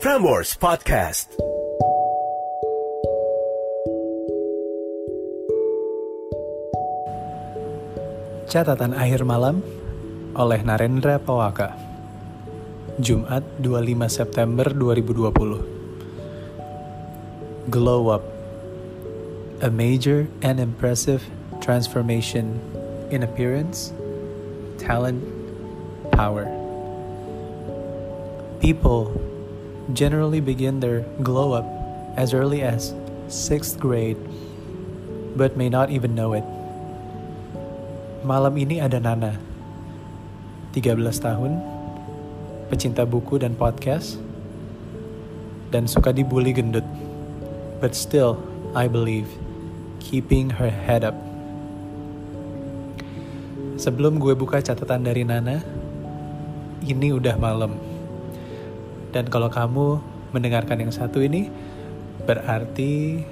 Frameworks 0.00 0.56
Podcast. 0.56 1.36
Catatan 8.48 8.96
akhir 8.96 9.28
malam 9.28 9.60
oleh 10.32 10.64
Narendra 10.64 11.20
Pawaka. 11.20 11.76
Jumat 12.96 13.44
25 13.60 14.08
September 14.08 14.72
2020. 14.72 17.68
Glow 17.68 18.08
up. 18.08 18.24
A 19.60 19.68
major 19.68 20.32
and 20.40 20.56
impressive 20.56 21.28
transformation 21.60 22.56
in 23.12 23.20
appearance, 23.20 23.92
talent, 24.80 25.20
power. 26.16 26.48
People 28.64 29.12
generally 29.94 30.40
begin 30.40 30.80
their 30.80 31.06
glow 31.22 31.52
up 31.52 31.66
as 32.16 32.34
early 32.34 32.62
as 32.62 32.94
6th 33.30 33.78
grade, 33.78 34.18
but 35.38 35.54
may 35.54 35.70
not 35.70 35.90
even 35.90 36.14
know 36.14 36.34
it. 36.34 36.46
Malam 38.26 38.58
ini 38.60 38.82
ada 38.82 39.00
Nana, 39.00 39.38
13 40.76 41.00
tahun, 41.18 41.56
pecinta 42.68 43.08
buku 43.08 43.40
dan 43.40 43.56
podcast, 43.56 44.20
dan 45.72 45.88
suka 45.88 46.12
dibully 46.12 46.52
gendut. 46.52 46.84
But 47.80 47.96
still, 47.96 48.36
I 48.76 48.86
believe, 48.86 49.30
keeping 50.04 50.52
her 50.60 50.68
head 50.68 51.02
up. 51.02 51.16
Sebelum 53.80 54.20
gue 54.20 54.36
buka 54.36 54.60
catatan 54.60 55.08
dari 55.08 55.24
Nana, 55.24 55.64
ini 56.84 57.16
udah 57.16 57.40
malam. 57.40 57.89
Dan 59.10 59.26
kalau 59.26 59.50
kamu 59.50 59.98
mendengarkan 60.30 60.78
yang 60.78 60.94
satu 60.94 61.18
ini, 61.18 61.50
berarti 62.24 63.22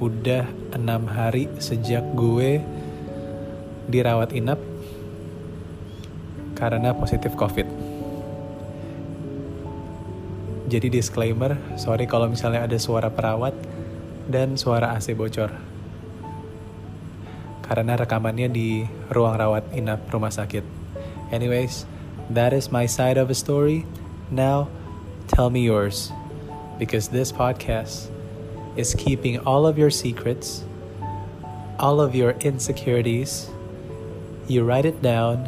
udah 0.00 0.48
enam 0.74 1.06
hari 1.06 1.46
sejak 1.60 2.02
gue 2.16 2.58
dirawat 3.88 4.32
inap 4.32 4.58
karena 6.56 6.96
positif 6.96 7.36
COVID. 7.36 7.68
Jadi 10.64 10.88
disclaimer, 10.88 11.60
sorry 11.76 12.08
kalau 12.08 12.32
misalnya 12.32 12.64
ada 12.64 12.80
suara 12.80 13.12
perawat 13.12 13.52
dan 14.24 14.56
suara 14.56 14.96
AC 14.96 15.12
bocor. 15.12 15.52
Karena 17.60 17.96
rekamannya 18.00 18.48
di 18.48 18.84
ruang 19.12 19.36
rawat 19.36 19.68
inap 19.76 20.08
rumah 20.08 20.32
sakit. 20.32 20.64
Anyways, 21.28 21.84
that 22.32 22.56
is 22.56 22.72
my 22.72 22.88
side 22.88 23.20
of 23.20 23.28
a 23.28 23.36
story. 23.36 23.84
Now, 24.32 24.72
tell 25.28 25.50
me 25.50 25.64
yours. 25.64 26.12
Because 26.78 27.08
this 27.08 27.30
podcast 27.30 28.10
is 28.76 28.94
keeping 28.98 29.38
all 29.46 29.66
of 29.66 29.78
your 29.78 29.90
secrets, 29.90 30.64
all 31.78 32.00
of 32.00 32.14
your 32.14 32.32
insecurities, 32.42 33.48
you 34.48 34.64
write 34.64 34.84
it 34.84 35.00
down 35.02 35.46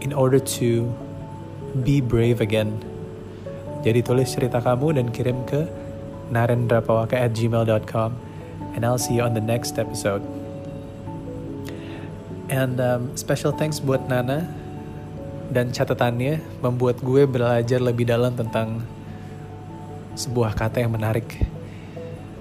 in 0.00 0.12
order 0.12 0.38
to 0.38 0.88
be 1.84 2.00
brave 2.00 2.40
again. 2.40 2.80
Jadi 3.82 4.02
tulis 4.02 4.30
cerita 4.30 4.62
kamu 4.62 4.98
dan 4.98 5.10
kirim 5.10 5.42
ke 5.46 5.66
narendrapawaka 6.30 7.18
at 7.18 7.34
gmail.com 7.34 8.14
and 8.74 8.86
I'll 8.86 8.98
see 8.98 9.18
you 9.18 9.24
on 9.26 9.34
the 9.34 9.42
next 9.42 9.78
episode. 9.78 10.22
And 12.52 12.80
um, 12.80 13.16
special 13.16 13.52
thanks 13.52 13.80
buat 13.80 14.06
Nana 14.08 14.61
dan 15.52 15.68
catatannya 15.68 16.40
membuat 16.64 17.04
gue 17.04 17.28
belajar 17.28 17.78
lebih 17.78 18.08
dalam 18.08 18.32
tentang 18.32 18.80
sebuah 20.16 20.56
kata 20.56 20.80
yang 20.80 20.96
menarik. 20.96 21.36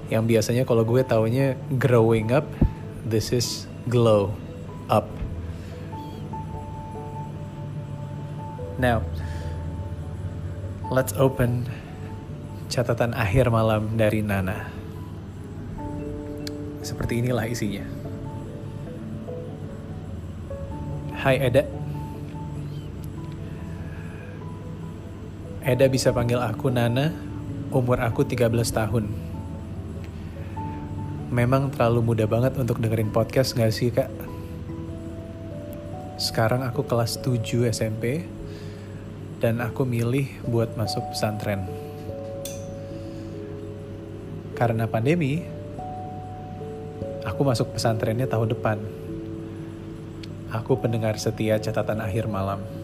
Yang 0.07 0.23
biasanya 0.27 0.63
kalau 0.63 0.87
gue 0.87 1.03
taunya 1.03 1.59
growing 1.75 2.31
up, 2.31 2.47
this 3.03 3.35
is 3.35 3.67
glow 3.91 4.31
up. 4.87 5.07
Now, 8.79 9.03
let's 10.89 11.11
open 11.19 11.67
catatan 12.71 13.11
akhir 13.11 13.51
malam 13.51 13.99
dari 13.99 14.23
Nana. 14.23 14.67
Seperti 16.81 17.21
inilah 17.21 17.45
isinya. 17.45 17.85
Hai 21.21 21.37
Eda. 21.37 21.63
Eda 25.61 25.85
bisa 25.85 26.09
panggil 26.09 26.41
aku 26.41 26.73
Nana, 26.73 27.13
umur 27.69 28.01
aku 28.01 28.25
13 28.25 28.49
tahun. 28.73 29.05
Memang 31.29 31.69
terlalu 31.69 32.01
muda 32.01 32.25
banget 32.25 32.57
untuk 32.57 32.81
dengerin 32.81 33.13
podcast 33.13 33.53
gak 33.53 33.69
sih 33.69 33.93
kak? 33.93 34.09
Sekarang 36.17 36.65
aku 36.65 36.81
kelas 36.81 37.21
7 37.21 37.69
SMP, 37.69 38.25
dan 39.37 39.61
aku 39.61 39.85
milih 39.85 40.25
buat 40.49 40.73
masuk 40.73 41.13
pesantren. 41.13 41.69
Karena 44.57 44.89
pandemi, 44.89 45.45
aku 47.21 47.41
masuk 47.45 47.77
pesantrennya 47.77 48.25
tahun 48.25 48.49
depan. 48.49 48.81
Aku 50.57 50.81
pendengar 50.81 51.21
setia 51.21 51.61
catatan 51.61 52.01
akhir 52.01 52.25
malam. 52.25 52.80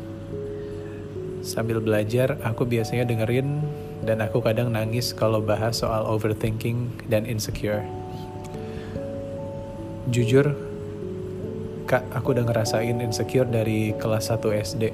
Sambil 1.48 1.80
belajar, 1.80 2.36
aku 2.44 2.68
biasanya 2.68 3.08
dengerin 3.08 3.64
dan 4.04 4.20
aku 4.20 4.44
kadang 4.44 4.76
nangis 4.76 5.16
kalau 5.16 5.40
bahas 5.40 5.80
soal 5.80 6.04
overthinking 6.04 6.92
dan 7.08 7.24
insecure. 7.24 7.88
Jujur, 10.12 10.52
Kak, 11.88 12.04
aku 12.12 12.36
udah 12.36 12.44
ngerasain 12.52 13.00
insecure 13.00 13.48
dari 13.48 13.96
kelas 13.96 14.28
1 14.28 14.44
SD. 14.60 14.92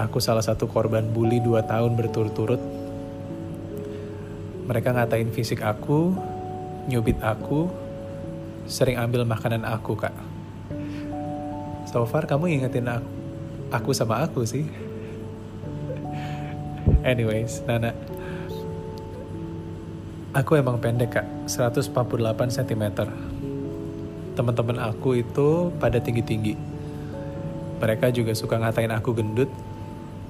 Aku 0.00 0.16
salah 0.16 0.40
satu 0.40 0.64
korban 0.64 1.04
bully 1.12 1.44
2 1.44 1.60
tahun 1.60 1.92
berturut-turut. 1.92 2.60
Mereka 4.64 4.96
ngatain 4.96 5.28
fisik 5.28 5.60
aku, 5.60 6.16
nyubit 6.88 7.20
aku, 7.20 7.68
sering 8.64 8.96
ambil 8.96 9.28
makanan 9.28 9.68
aku, 9.68 9.92
Kak. 9.92 10.16
So 11.92 12.08
far 12.08 12.24
kamu 12.24 12.64
ingetin 12.64 12.88
aku, 12.88 13.08
aku 13.68 13.92
sama 13.92 14.24
aku 14.24 14.48
sih. 14.48 14.91
Anyways, 17.02 17.62
Nana. 17.64 17.92
Aku 20.32 20.56
emang 20.56 20.80
pendek, 20.80 21.20
Kak. 21.20 21.26
148 21.50 21.92
cm 22.48 22.84
teman-teman 24.32 24.80
aku 24.80 25.20
itu 25.20 25.68
pada 25.76 26.00
tinggi-tinggi. 26.00 26.56
Mereka 27.82 28.14
juga 28.14 28.32
suka 28.32 28.56
ngatain 28.56 28.94
aku 28.94 29.12
gendut, 29.12 29.50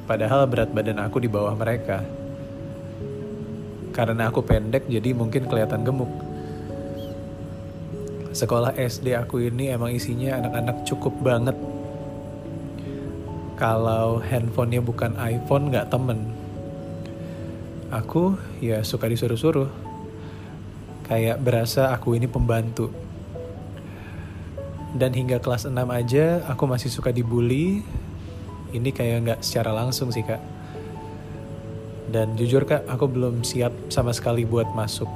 padahal 0.08 0.48
berat 0.48 0.74
badan 0.74 0.98
aku 0.98 1.22
di 1.22 1.28
bawah 1.30 1.54
mereka. 1.54 2.02
Karena 3.92 4.32
aku 4.32 4.40
pendek, 4.40 4.88
jadi 4.88 5.12
mungkin 5.12 5.46
kelihatan 5.46 5.84
gemuk. 5.84 6.10
Sekolah 8.32 8.72
SD 8.72 9.12
aku 9.12 9.44
ini 9.44 9.68
emang 9.68 9.92
isinya 9.92 10.40
anak-anak 10.40 10.88
cukup 10.88 11.12
banget. 11.20 11.54
Kalau 13.62 14.18
handphonenya 14.18 14.82
bukan 14.82 15.14
iPhone, 15.22 15.70
nggak 15.70 15.86
temen. 15.86 16.26
Aku 17.94 18.34
ya 18.58 18.82
suka 18.82 19.06
disuruh-suruh. 19.06 19.70
Kayak 21.06 21.38
berasa 21.38 21.94
aku 21.94 22.18
ini 22.18 22.26
pembantu. 22.26 22.90
Dan 24.98 25.14
hingga 25.14 25.38
kelas 25.38 25.70
6 25.70 25.78
aja 25.78 26.42
aku 26.50 26.66
masih 26.66 26.90
suka 26.90 27.14
dibully. 27.14 27.86
Ini 28.74 28.90
kayak 28.90 29.18
nggak 29.30 29.40
secara 29.46 29.70
langsung 29.70 30.10
sih 30.10 30.26
kak. 30.26 30.42
Dan 32.10 32.34
jujur 32.34 32.66
kak 32.66 32.82
aku 32.90 33.06
belum 33.06 33.46
siap 33.46 33.70
sama 33.94 34.10
sekali 34.10 34.42
buat 34.42 34.74
masuk. 34.74 35.06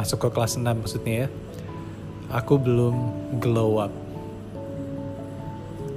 Masuk 0.00 0.16
ke 0.16 0.28
kelas 0.32 0.56
6 0.56 0.64
maksudnya 0.64 1.28
ya. 1.28 1.28
Aku 2.32 2.56
belum 2.56 2.96
glow 3.36 3.84
up 3.84 4.05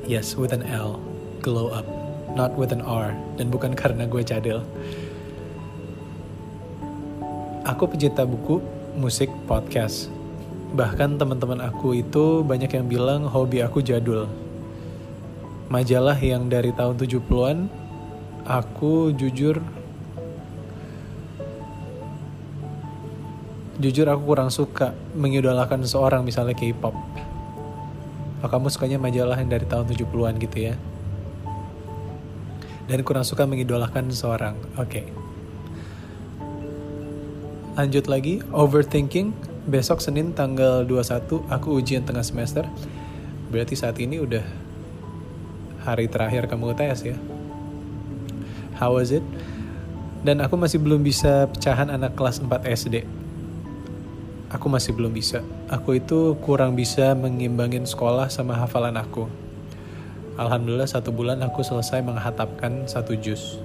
yes 0.10 0.34
with 0.34 0.50
an 0.50 0.66
L. 0.66 0.98
Glow 1.46 1.70
up. 1.70 1.86
Not 2.34 2.58
with 2.58 2.74
an 2.74 2.82
R. 2.82 3.14
Dan 3.38 3.54
bukan 3.54 3.78
karena 3.78 4.10
gue 4.10 4.26
cadel. 4.26 4.66
Aku 7.70 7.86
pecinta 7.86 8.26
buku 8.26 8.58
musik 8.98 9.30
podcast. 9.46 10.10
Bahkan 10.74 11.22
teman-teman 11.22 11.62
aku 11.62 12.02
itu 12.02 12.42
banyak 12.42 12.74
yang 12.74 12.90
bilang 12.90 13.30
hobi 13.30 13.62
aku 13.62 13.86
jadul. 13.86 14.26
Majalah 15.70 16.18
yang 16.18 16.50
dari 16.50 16.74
tahun 16.74 16.98
70-an, 16.98 17.70
aku 18.50 19.14
jujur 19.14 19.62
jujur 23.78 24.06
aku 24.10 24.22
kurang 24.26 24.50
suka 24.50 24.98
mengidolakan 25.14 25.86
seseorang 25.86 26.26
misalnya 26.26 26.58
K-pop. 26.58 27.29
Oh, 28.40 28.48
kamu 28.48 28.72
sukanya 28.72 28.98
majalah 29.02 29.36
yang 29.36 29.52
dari 29.52 29.68
tahun 29.68 29.88
70-an 29.90 30.36
gitu 30.40 30.60
ya. 30.72 30.76
dan 32.90 33.06
kurang 33.06 33.22
suka 33.22 33.46
mengidolakan 33.46 34.10
seseorang. 34.10 34.58
Oke. 34.82 35.06
Okay. 35.06 35.06
Lanjut 37.78 38.10
lagi, 38.10 38.42
overthinking. 38.50 39.32
Besok 39.70 40.02
Senin 40.02 40.34
tanggal 40.34 40.82
21 40.90 41.46
aku 41.54 41.78
ujian 41.78 42.02
tengah 42.02 42.26
semester. 42.26 42.66
Berarti 43.54 43.78
saat 43.78 44.02
ini 44.02 44.18
udah 44.18 44.42
hari 45.86 46.10
terakhir 46.10 46.50
kamu 46.50 46.74
UTS 46.74 47.06
ya. 47.06 47.16
How 48.82 48.98
was 48.98 49.14
it? 49.14 49.22
Dan 50.26 50.42
aku 50.42 50.58
masih 50.58 50.82
belum 50.82 51.06
bisa 51.06 51.46
pecahan 51.54 51.94
anak 51.94 52.18
kelas 52.18 52.42
4 52.42 52.66
SD. 52.66 53.06
Aku 54.50 54.66
masih 54.66 54.98
belum 54.98 55.14
bisa. 55.14 55.46
Aku 55.70 55.94
itu 55.94 56.34
kurang 56.42 56.74
bisa 56.74 57.14
mengimbangin 57.14 57.86
sekolah 57.86 58.34
sama 58.34 58.58
hafalan 58.58 58.98
aku. 58.98 59.30
Alhamdulillah 60.42 60.90
satu 60.90 61.14
bulan 61.14 61.38
aku 61.46 61.62
selesai 61.62 62.02
menghatapkan 62.02 62.90
satu 62.90 63.14
juz. 63.14 63.62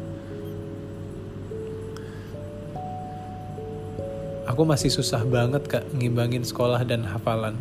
Aku 4.45 4.69
masih 4.69 4.93
susah 4.93 5.25
banget 5.25 5.65
kak 5.65 5.89
ngimbangin 5.97 6.45
sekolah 6.45 6.85
dan 6.85 7.01
hafalan. 7.09 7.57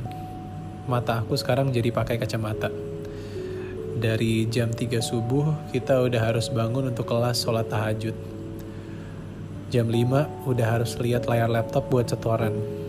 Mata 0.84 1.24
aku 1.24 1.40
sekarang 1.40 1.72
jadi 1.72 1.96
pakai 1.96 2.20
kacamata. 2.20 2.68
Dari 4.04 4.52
jam 4.52 4.68
3 4.68 5.00
subuh 5.00 5.72
kita 5.72 5.96
udah 6.04 6.20
harus 6.20 6.52
bangun 6.52 6.92
untuk 6.92 7.08
kelas 7.08 7.40
sholat 7.40 7.72
tahajud. 7.72 8.20
Jam 9.72 9.88
5 9.88 10.44
udah 10.44 10.68
harus 10.68 11.00
lihat 11.00 11.24
layar 11.32 11.48
laptop 11.48 11.88
buat 11.88 12.12
setoran. 12.12 12.83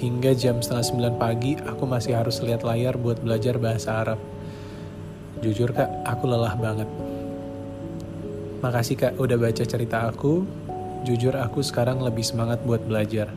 Hingga 0.00 0.32
jam 0.32 0.64
setengah 0.64 1.12
9 1.12 1.20
pagi 1.20 1.60
aku 1.60 1.84
masih 1.84 2.16
harus 2.16 2.40
lihat 2.40 2.64
layar 2.64 2.96
buat 2.96 3.20
belajar 3.20 3.60
bahasa 3.60 4.00
Arab 4.00 4.16
Jujur 5.40 5.72
kak, 5.72 5.88
aku 6.04 6.28
lelah 6.28 6.52
banget. 6.52 6.84
Makasih 8.60 8.96
kak 9.00 9.16
udah 9.16 9.40
baca 9.40 9.64
cerita 9.64 10.04
aku. 10.04 10.44
Jujur 11.08 11.32
aku 11.32 11.64
sekarang 11.64 12.04
lebih 12.04 12.20
semangat 12.20 12.60
buat 12.60 12.84
belajar. 12.84 13.32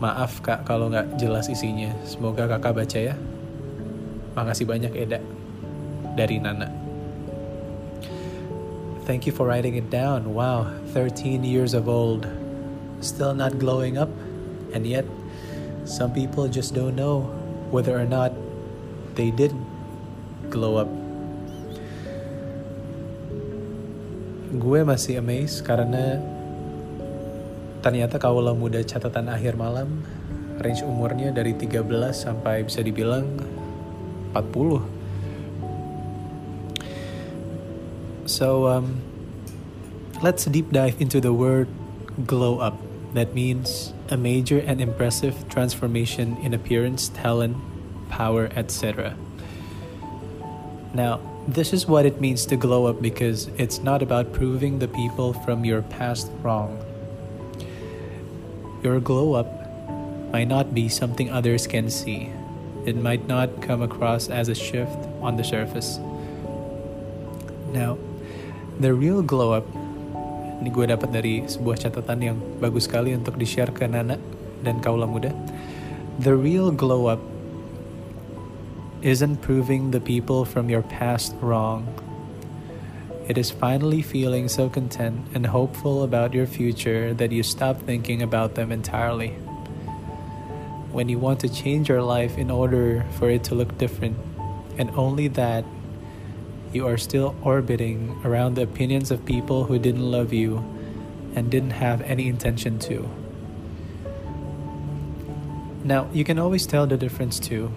Maaf 0.00 0.40
kak 0.40 0.64
kalau 0.64 0.88
nggak 0.88 1.20
jelas 1.20 1.52
isinya. 1.52 1.92
Semoga 2.08 2.48
kakak 2.48 2.72
baca 2.72 2.98
ya. 3.04 3.20
Makasih 4.32 4.64
banyak 4.64 4.96
Eda. 4.96 5.20
Dari 6.16 6.40
Nana. 6.40 6.72
Thank 9.04 9.28
you 9.28 9.36
for 9.36 9.44
writing 9.44 9.76
it 9.76 9.92
down. 9.92 10.32
Wow, 10.32 10.72
13 10.96 11.44
years 11.44 11.76
of 11.76 11.84
old. 11.84 12.24
Still 13.04 13.36
not 13.36 13.60
glowing 13.60 14.00
up. 14.00 14.08
And 14.72 14.88
yet, 14.88 15.04
some 15.88 16.12
people 16.12 16.44
just 16.52 16.76
don't 16.76 16.92
know 16.92 17.24
whether 17.72 17.96
or 17.96 18.04
not 18.04 18.36
they 19.16 19.32
did 19.32 19.56
glow 20.52 20.76
up. 20.76 20.90
Gue 24.52 24.84
masih 24.84 25.16
amazed 25.24 25.64
karena 25.64 26.20
ternyata 27.80 28.20
kaulah 28.20 28.52
muda 28.52 28.84
catatan 28.84 29.32
akhir 29.32 29.56
malam 29.56 30.04
range 30.60 30.84
umurnya 30.84 31.32
dari 31.32 31.56
13 31.56 31.88
sampai 32.12 32.68
bisa 32.68 32.84
dibilang 32.84 33.24
40. 34.36 34.84
So 38.28 38.68
um, 38.68 39.00
let's 40.20 40.44
deep 40.44 40.68
dive 40.68 41.00
into 41.00 41.16
the 41.16 41.32
word 41.32 41.72
glow 42.28 42.60
up. 42.60 42.76
That 43.16 43.32
means 43.32 43.96
a 44.10 44.16
major 44.16 44.58
and 44.58 44.80
impressive 44.80 45.48
transformation 45.48 46.36
in 46.38 46.54
appearance, 46.54 47.08
talent, 47.10 47.56
power, 48.08 48.48
etc. 48.56 49.16
Now, 50.94 51.20
this 51.46 51.72
is 51.72 51.86
what 51.86 52.06
it 52.06 52.20
means 52.20 52.46
to 52.46 52.56
glow 52.56 52.86
up 52.86 53.00
because 53.00 53.48
it's 53.56 53.78
not 53.78 54.02
about 54.02 54.32
proving 54.32 54.78
the 54.78 54.88
people 54.88 55.32
from 55.32 55.64
your 55.64 55.82
past 55.82 56.30
wrong. 56.42 56.78
Your 58.82 59.00
glow 59.00 59.34
up 59.34 59.48
might 60.32 60.48
not 60.48 60.74
be 60.74 60.88
something 60.88 61.30
others 61.30 61.66
can 61.66 61.90
see. 61.90 62.30
It 62.86 62.96
might 62.96 63.26
not 63.26 63.62
come 63.62 63.82
across 63.82 64.28
as 64.28 64.48
a 64.48 64.54
shift 64.54 64.98
on 65.20 65.36
the 65.36 65.44
surface. 65.44 65.98
Now, 67.72 67.98
the 68.80 68.94
real 68.94 69.22
glow 69.22 69.52
up 69.52 69.66
ini 70.58 70.74
gue 70.74 70.90
dapat 70.90 71.14
dari 71.14 71.46
sebuah 71.46 71.78
catatan 71.78 72.18
yang 72.18 72.38
bagus 72.58 72.90
sekali 72.90 73.14
untuk 73.14 73.38
di-share 73.38 73.70
ke 73.70 73.86
Nana 73.86 74.18
dan 74.66 74.82
kaula 74.82 75.06
muda. 75.06 75.30
The 76.18 76.34
real 76.34 76.74
glow 76.74 77.06
up 77.06 77.22
isn't 79.06 79.38
proving 79.38 79.94
the 79.94 80.02
people 80.02 80.42
from 80.42 80.66
your 80.66 80.82
past 80.82 81.30
wrong. 81.38 81.86
It 83.30 83.38
is 83.38 83.54
finally 83.54 84.02
feeling 84.02 84.48
so 84.48 84.66
content 84.66 85.20
and 85.36 85.46
hopeful 85.46 86.02
about 86.02 86.34
your 86.34 86.48
future 86.48 87.14
that 87.14 87.30
you 87.30 87.44
stop 87.46 87.78
thinking 87.84 88.24
about 88.24 88.56
them 88.56 88.72
entirely. 88.72 89.36
When 90.90 91.06
you 91.06 91.20
want 91.20 91.38
to 91.46 91.48
change 91.52 91.86
your 91.92 92.02
life 92.02 92.40
in 92.40 92.50
order 92.50 93.04
for 93.20 93.30
it 93.30 93.44
to 93.46 93.54
look 93.54 93.76
different, 93.78 94.16
and 94.80 94.90
only 94.96 95.28
that, 95.38 95.62
you 96.72 96.86
are 96.86 96.96
still 96.96 97.34
orbiting 97.42 98.20
around 98.24 98.54
the 98.54 98.62
opinions 98.62 99.10
of 99.10 99.24
people 99.24 99.64
who 99.64 99.78
didn't 99.78 100.10
love 100.10 100.32
you 100.32 100.58
and 101.34 101.50
didn't 101.50 101.70
have 101.70 102.00
any 102.02 102.28
intention 102.28 102.78
to. 102.80 103.08
Now, 105.84 106.08
you 106.12 106.24
can 106.24 106.38
always 106.38 106.66
tell 106.66 106.86
the 106.86 106.96
difference 106.96 107.38
too 107.38 107.72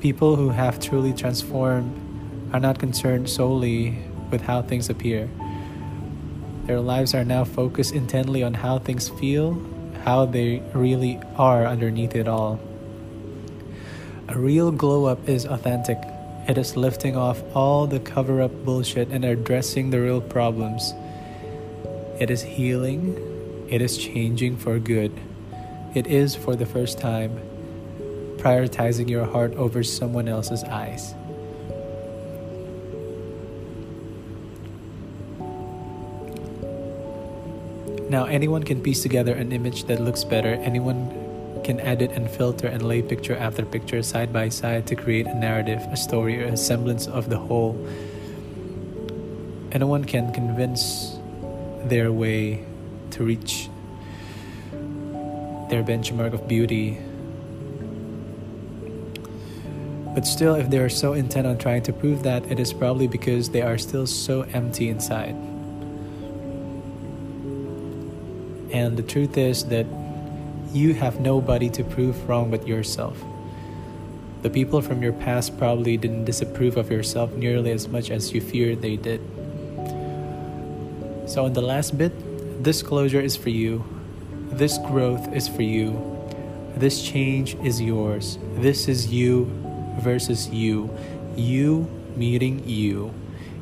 People 0.00 0.36
who 0.36 0.50
have 0.50 0.78
truly 0.78 1.12
transformed 1.12 1.90
are 2.52 2.60
not 2.60 2.78
concerned 2.78 3.28
solely 3.28 3.98
with 4.30 4.42
how 4.42 4.62
things 4.62 4.90
appear. 4.90 5.28
Their 6.66 6.80
lives 6.80 7.14
are 7.14 7.24
now 7.24 7.44
focused 7.44 7.94
intently 7.94 8.42
on 8.42 8.54
how 8.54 8.78
things 8.78 9.08
feel, 9.08 9.60
how 10.04 10.26
they 10.26 10.62
really 10.74 11.18
are 11.36 11.66
underneath 11.66 12.14
it 12.14 12.28
all. 12.28 12.60
A 14.28 14.38
real 14.38 14.70
glow 14.70 15.06
up 15.06 15.28
is 15.28 15.46
authentic. 15.46 15.98
It 16.48 16.56
is 16.58 16.76
lifting 16.76 17.16
off 17.16 17.42
all 17.56 17.88
the 17.88 17.98
cover 17.98 18.40
up 18.40 18.52
bullshit 18.64 19.08
and 19.08 19.24
addressing 19.24 19.90
the 19.90 20.00
real 20.00 20.20
problems. 20.20 20.94
It 22.20 22.30
is 22.30 22.40
healing. 22.42 23.66
It 23.68 23.82
is 23.82 23.98
changing 23.98 24.58
for 24.58 24.78
good. 24.78 25.12
It 25.94 26.06
is, 26.06 26.36
for 26.36 26.54
the 26.54 26.64
first 26.64 26.98
time, 26.98 27.40
prioritizing 28.36 29.10
your 29.10 29.24
heart 29.24 29.54
over 29.54 29.82
someone 29.82 30.28
else's 30.28 30.62
eyes. 30.62 31.14
Now, 38.08 38.26
anyone 38.26 38.62
can 38.62 38.80
piece 38.82 39.02
together 39.02 39.34
an 39.34 39.50
image 39.50 39.84
that 39.84 40.00
looks 40.00 40.22
better. 40.22 40.54
Anyone 40.54 41.25
can 41.66 41.80
edit 41.80 42.12
and 42.12 42.30
filter 42.30 42.68
and 42.68 42.86
lay 42.86 43.02
picture 43.02 43.36
after 43.36 43.64
picture 43.64 44.00
side 44.00 44.32
by 44.32 44.48
side 44.48 44.86
to 44.86 44.94
create 44.94 45.26
a 45.26 45.34
narrative, 45.34 45.82
a 45.90 45.96
story, 45.96 46.40
or 46.40 46.46
a 46.46 46.56
semblance 46.56 47.08
of 47.08 47.28
the 47.28 47.36
whole. 47.36 47.74
Anyone 49.72 50.04
can 50.04 50.32
convince 50.32 51.18
their 51.82 52.12
way 52.12 52.64
to 53.10 53.24
reach 53.24 53.68
their 55.68 55.82
benchmark 55.82 56.32
of 56.32 56.46
beauty 56.46 56.98
But 60.16 60.26
still, 60.26 60.54
if 60.54 60.70
they 60.70 60.78
are 60.78 60.88
so 60.88 61.12
intent 61.12 61.46
on 61.46 61.58
trying 61.58 61.82
to 61.82 61.92
prove 61.92 62.22
that, 62.22 62.50
it 62.50 62.58
is 62.58 62.72
probably 62.72 63.06
because 63.06 63.50
they 63.50 63.60
are 63.60 63.76
still 63.76 64.06
so 64.06 64.48
empty 64.54 64.88
inside. 64.88 65.36
And 68.72 68.96
the 68.96 69.02
truth 69.02 69.36
is 69.36 69.66
that 69.66 69.84
you 70.76 70.94
have 70.94 71.20
nobody 71.20 71.70
to 71.70 71.82
prove 71.82 72.28
wrong 72.28 72.50
but 72.50 72.68
yourself. 72.68 73.16
The 74.42 74.50
people 74.50 74.82
from 74.82 75.02
your 75.02 75.14
past 75.14 75.58
probably 75.58 75.96
didn't 75.96 76.26
disapprove 76.26 76.76
of 76.76 76.90
yourself 76.90 77.32
nearly 77.32 77.72
as 77.72 77.88
much 77.88 78.10
as 78.10 78.32
you 78.32 78.40
feared 78.40 78.82
they 78.82 78.96
did. 78.96 79.20
So, 81.26 81.46
in 81.46 81.54
the 81.54 81.62
last 81.62 81.98
bit, 81.98 82.12
this 82.62 82.82
closure 82.82 83.20
is 83.20 83.36
for 83.36 83.48
you. 83.48 83.84
This 84.50 84.78
growth 84.78 85.32
is 85.32 85.48
for 85.48 85.62
you. 85.62 85.96
This 86.76 87.02
change 87.02 87.56
is 87.64 87.80
yours. 87.80 88.38
This 88.54 88.86
is 88.86 89.08
you 89.08 89.50
versus 89.98 90.48
you. 90.50 90.90
You 91.36 91.88
meeting 92.14 92.68
you. 92.68 93.12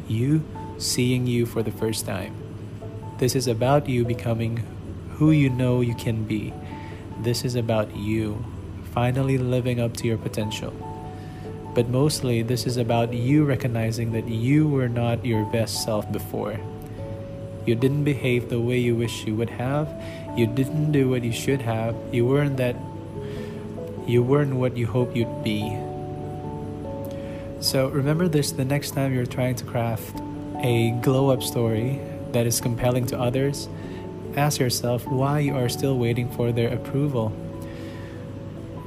You 0.09 0.43
seeing 0.79 1.27
you 1.27 1.47
for 1.47 1.63
the 1.63 1.71
first 1.71 2.05
time. 2.05 2.35
This 3.19 3.35
is 3.35 3.47
about 3.47 3.89
you 3.89 4.05
becoming 4.05 4.67
who 5.13 5.31
you 5.31 5.49
know 5.49 5.81
you 5.81 5.95
can 5.95 6.25
be. 6.25 6.53
This 7.25 7.43
is 7.43 7.55
about 7.55 7.97
you 7.97 8.45
finally 8.93 9.39
living 9.39 9.81
up 9.81 9.97
to 9.97 10.07
your 10.07 10.19
potential. 10.19 10.75
But 11.75 11.89
mostly, 11.89 12.43
this 12.43 12.67
is 12.67 12.77
about 12.77 13.15
you 13.15 13.47
recognizing 13.47 14.13
that 14.13 14.29
you 14.29 14.69
were 14.69 14.91
not 14.91 15.25
your 15.25 15.47
best 15.47 15.83
self 15.85 16.05
before. 16.13 16.61
You 17.65 17.77
didn't 17.77 18.05
behave 18.05 18.51
the 18.51 18.61
way 18.61 18.77
you 18.77 18.95
wish 18.95 19.25
you 19.25 19.35
would 19.37 19.49
have. 19.49 19.89
You 20.37 20.47
didn't 20.47 20.93
do 20.93 21.09
what 21.09 21.25
you 21.25 21.33
should 21.33 21.63
have. 21.63 21.97
You 22.13 22.27
weren't 22.27 22.59
that. 22.59 22.77
You 24.07 24.23
weren't 24.23 24.57
what 24.57 24.77
you 24.77 24.87
hoped 24.87 25.17
you'd 25.17 25.43
be. 25.43 25.73
So 27.61 27.89
remember 27.89 28.29
this 28.29 28.53
the 28.53 28.67
next 28.67 28.91
time 28.91 29.15
you're 29.15 29.25
trying 29.25 29.55
to 29.57 29.65
craft 29.65 30.21
a 30.63 30.91
glow 31.01 31.31
up 31.31 31.43
story 31.43 32.03
that 32.33 32.47
is 32.47 32.61
compelling 32.61 33.07
to 33.07 33.19
others, 33.19 33.67
ask 34.37 34.59
yourself 34.59 35.07
why 35.07 35.39
you 35.41 35.55
are 35.55 35.69
still 35.69 35.99
waiting 35.99 36.29
for 36.31 36.53
their 36.53 36.73
approval. 36.73 37.33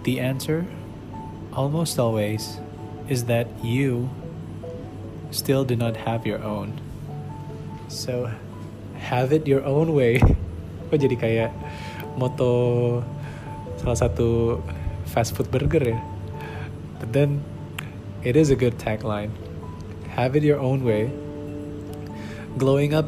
The 0.03 0.19
answer, 0.19 0.65
almost 1.53 1.99
always, 1.99 2.59
is 3.07 3.25
that 3.25 3.47
you 3.63 4.09
still 5.31 5.63
do 5.63 5.75
not 5.75 5.95
have 5.97 6.27
your 6.27 6.43
own. 6.43 6.79
So, 7.87 8.31
have 8.99 9.31
it 9.31 9.47
your 9.47 9.63
own 9.63 9.95
way. 9.95 10.19
Kok 10.91 10.99
jadi 10.99 11.15
kayak 11.19 11.51
moto 12.19 13.03
salah 13.79 13.99
satu 13.99 14.59
fast 15.07 15.35
food 15.35 15.51
burger 15.51 15.83
ya? 15.83 15.99
But 16.99 17.11
then, 17.15 17.43
it 18.23 18.35
is 18.35 18.51
a 18.51 18.57
good 18.59 18.79
tagline. 18.79 19.31
Have 20.15 20.35
it 20.35 20.43
your 20.43 20.59
own 20.59 20.83
way. 20.83 21.11
Glowing 22.57 22.97
up 22.97 23.07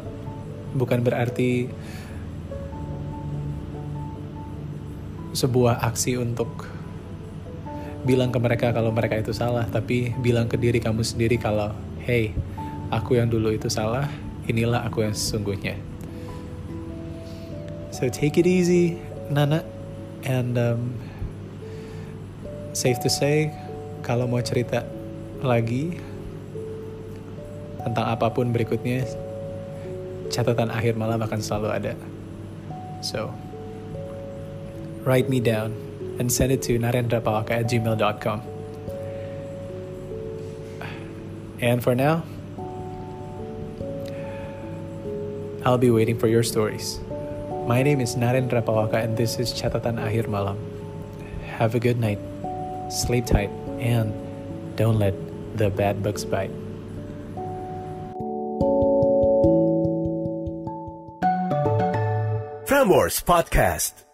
bukan 0.76 1.02
berarti 1.02 1.66
sebuah 5.30 5.82
aksi 5.86 6.18
untuk 6.18 6.66
bilang 8.02 8.32
ke 8.32 8.38
mereka 8.40 8.72
kalau 8.72 8.90
mereka 8.90 9.20
itu 9.20 9.30
salah, 9.36 9.68
tapi 9.68 10.16
bilang 10.24 10.48
ke 10.48 10.56
diri 10.56 10.80
kamu 10.80 11.04
sendiri 11.04 11.36
kalau, 11.36 11.76
hey, 12.02 12.32
aku 12.88 13.20
yang 13.20 13.28
dulu 13.28 13.52
itu 13.52 13.68
salah, 13.68 14.08
inilah 14.48 14.82
aku 14.88 15.04
yang 15.04 15.14
sesungguhnya. 15.14 15.76
So 17.92 18.08
take 18.08 18.40
it 18.40 18.48
easy, 18.48 18.96
Nana, 19.28 19.60
and 20.24 20.56
um, 20.56 20.96
safe 22.72 22.98
to 23.04 23.12
say, 23.12 23.52
kalau 24.00 24.24
mau 24.24 24.40
cerita 24.40 24.88
lagi 25.44 26.00
tentang 27.84 28.06
apa 28.08 28.32
pun 28.32 28.48
berikutnya, 28.52 29.04
catatan 30.32 30.72
akhir 30.72 30.96
malam 30.96 31.20
akan 31.20 31.40
selalu 31.40 31.68
ada. 31.68 31.92
So, 33.00 33.32
write 35.04 35.28
me 35.28 35.40
down 35.40 35.74
and 36.18 36.32
send 36.32 36.52
it 36.52 36.62
to 36.62 36.78
narendrapawaka 36.78 37.50
at 37.50 37.66
gmail.com. 37.66 38.42
And 41.60 41.82
for 41.82 41.94
now, 41.94 42.24
I'll 45.64 45.78
be 45.78 45.90
waiting 45.90 46.18
for 46.18 46.26
your 46.26 46.42
stories. 46.42 47.00
My 47.66 47.82
name 47.82 48.00
is 48.00 48.16
Narendra 48.16 48.64
Pawaka 48.64 49.04
and 49.04 49.16
this 49.16 49.38
is 49.38 49.52
Catatan 49.52 50.00
Akhir 50.00 50.26
Malam. 50.26 50.58
Have 51.44 51.74
a 51.74 51.78
good 51.78 52.00
night, 52.00 52.18
sleep 52.90 53.26
tight, 53.26 53.50
and 53.78 54.10
don't 54.76 54.98
let 54.98 55.14
the 55.56 55.68
bad 55.68 56.02
bugs 56.02 56.24
bite. 56.24 56.50
Frameworks 62.66 63.20
Podcast. 63.20 64.09